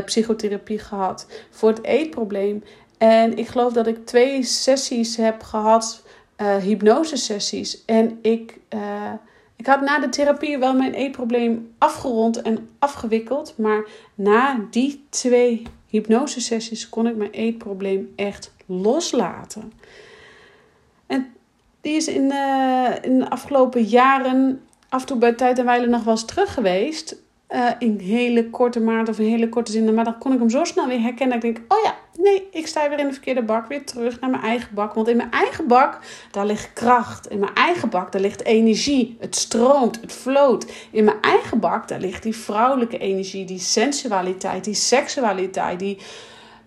[0.04, 2.64] psychotherapie gehad voor het eetprobleem.
[2.98, 6.02] En ik geloof dat ik twee sessies heb gehad,
[6.36, 7.84] hypnosesessies.
[7.84, 8.58] En ik,
[9.56, 13.54] ik had na de therapie wel mijn eetprobleem afgerond en afgewikkeld.
[13.56, 19.72] Maar na die twee hypnosesessies kon ik mijn eetprobleem echt loslaten.
[21.06, 21.32] En
[21.80, 25.86] die is in, uh, in de afgelopen jaren af en toe bij tijd en wijle
[25.86, 27.16] nog wel eens terug geweest.
[27.50, 29.94] Uh, in hele korte maand of in hele korte zinnen.
[29.94, 31.40] Maar dan kon ik hem zo snel weer herkennen.
[31.40, 33.66] Dat ik denk, oh ja, nee, ik sta weer in de verkeerde bak.
[33.66, 34.94] Weer terug naar mijn eigen bak.
[34.94, 35.98] Want in mijn eigen bak,
[36.30, 37.26] daar ligt kracht.
[37.26, 39.16] In mijn eigen bak, daar ligt energie.
[39.20, 40.72] Het stroomt, het floot.
[40.90, 43.44] In mijn eigen bak, daar ligt die vrouwelijke energie.
[43.44, 45.98] Die sensualiteit, die seksualiteit, die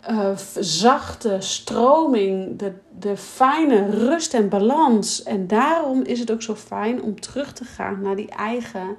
[0.09, 5.23] uh, zachte stroming, de, de fijne rust en balans.
[5.23, 8.97] En daarom is het ook zo fijn om terug te gaan naar die eigen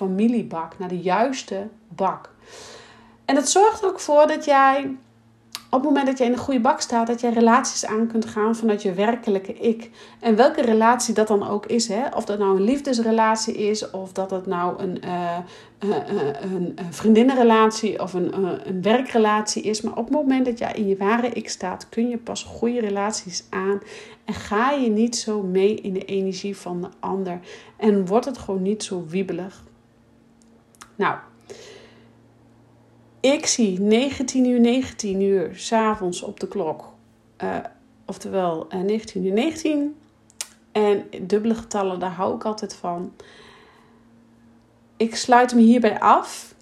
[0.00, 2.30] familiebak, naar de juiste bak.
[3.24, 4.96] En dat zorgt er ook voor dat jij
[5.70, 8.24] op het moment dat je in een goede bak staat, dat je relaties aan kunt
[8.26, 9.90] gaan vanuit je werkelijke ik.
[10.20, 11.88] En welke relatie dat dan ook is.
[11.88, 12.02] Hè?
[12.14, 15.38] Of dat nou een liefdesrelatie is, of dat het nou een, uh,
[15.84, 15.96] uh,
[16.40, 18.34] een, een vriendinnenrelatie of een,
[18.68, 19.80] een werkrelatie is.
[19.80, 22.80] Maar op het moment dat jij in je ware ik staat, kun je pas goede
[22.80, 23.80] relaties aan.
[24.24, 27.40] En ga je niet zo mee in de energie van de ander.
[27.76, 29.62] En wordt het gewoon niet zo wiebelig.
[31.00, 31.16] Nou,
[33.20, 36.84] ik zie 19 uur 19 uur s'avonds op de klok.
[37.42, 37.56] Uh,
[38.06, 39.96] oftewel uh, 19 uur 19.
[40.72, 43.12] En dubbele getallen, daar hou ik altijd van.
[44.96, 46.54] Ik sluit me hierbij af.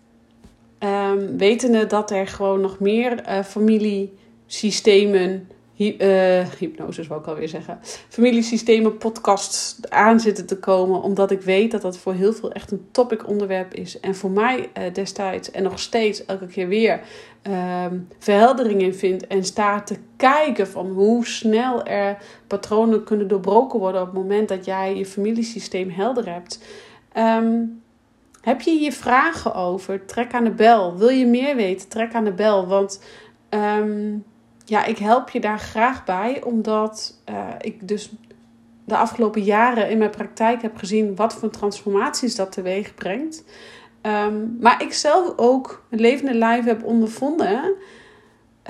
[0.79, 7.49] Um, wetende dat er gewoon nog meer uh, familiesystemen Hy uh, hypnose wou ik alweer
[7.49, 7.79] zeggen.
[8.09, 11.03] Familiesystemen podcasts aan zitten te komen.
[11.03, 14.01] Omdat ik weet dat dat voor heel veel echt een topic onderwerp is.
[14.01, 17.01] En voor mij uh, destijds en nog steeds elke keer weer
[17.49, 17.85] uh,
[18.19, 19.27] verheldering in vindt.
[19.27, 24.01] En sta te kijken van hoe snel er patronen kunnen doorbroken worden.
[24.01, 26.61] Op het moment dat jij je familiesysteem helder hebt.
[27.17, 27.83] Um,
[28.41, 30.05] heb je hier vragen over?
[30.07, 30.97] Trek aan de bel.
[30.97, 31.89] Wil je meer weten?
[31.89, 32.67] Trek aan de bel.
[32.67, 33.03] Want...
[33.51, 34.25] Um,
[34.69, 38.13] ja, ik help je daar graag bij, omdat uh, ik dus
[38.85, 43.45] de afgelopen jaren in mijn praktijk heb gezien wat voor transformaties dat teweeg brengt.
[44.03, 47.75] Um, maar ik zelf ook een levende lijf heb ondervonden.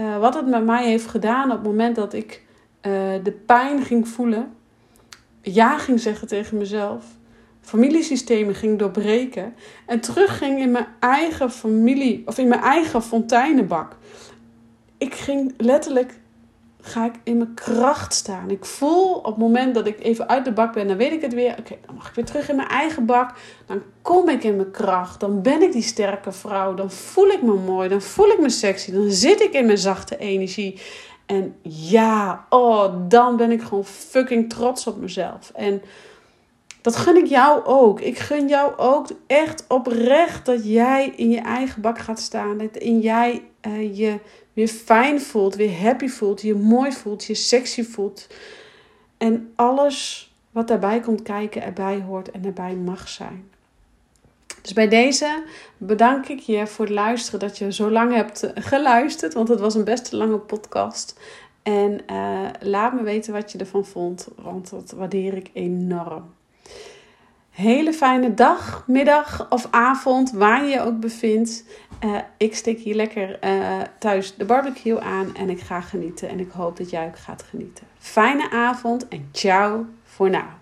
[0.00, 2.44] Uh, wat het met mij heeft gedaan op het moment dat ik
[2.82, 2.92] uh,
[3.22, 4.52] de pijn ging voelen.
[5.42, 7.04] Ja ging zeggen tegen mezelf.
[7.60, 9.54] Familiesystemen ging doorbreken.
[9.86, 13.96] En terugging in mijn eigen familie, of in mijn eigen fonteinenbak
[14.98, 16.18] ik ging letterlijk,
[16.80, 18.50] ga ik in mijn kracht staan.
[18.50, 21.20] Ik voel op het moment dat ik even uit de bak ben, dan weet ik
[21.20, 21.54] het weer.
[21.58, 23.34] Oké, dan mag ik weer terug in mijn eigen bak.
[23.66, 25.20] Dan kom ik in mijn kracht.
[25.20, 26.74] Dan ben ik die sterke vrouw.
[26.74, 27.88] Dan voel ik me mooi.
[27.88, 28.92] Dan voel ik me sexy.
[28.92, 30.80] Dan zit ik in mijn zachte energie.
[31.26, 35.50] En ja, oh, dan ben ik gewoon fucking trots op mezelf.
[35.54, 35.82] En
[36.82, 38.00] dat gun ik jou ook.
[38.00, 42.58] Ik gun jou ook echt oprecht dat jij in je eigen bak gaat staan.
[42.58, 44.18] Dat in jij uh, je
[44.58, 48.26] weer fijn voelt, weer happy voelt, je mooi voelt, je sexy voelt.
[49.18, 53.50] En alles wat daarbij komt kijken, erbij hoort en erbij mag zijn.
[54.62, 55.42] Dus bij deze
[55.76, 59.74] bedank ik je voor het luisteren, dat je zo lang hebt geluisterd, want het was
[59.74, 61.20] een best lange podcast.
[61.62, 66.24] En uh, laat me weten wat je ervan vond, want dat waardeer ik enorm
[67.58, 71.64] hele fijne dag, middag of avond, waar je je ook bevindt.
[72.04, 76.28] Uh, ik stik hier lekker uh, thuis de barbecue aan en ik ga genieten.
[76.28, 77.86] En ik hoop dat jij ook gaat genieten.
[77.98, 80.57] Fijne avond en ciao voor nu.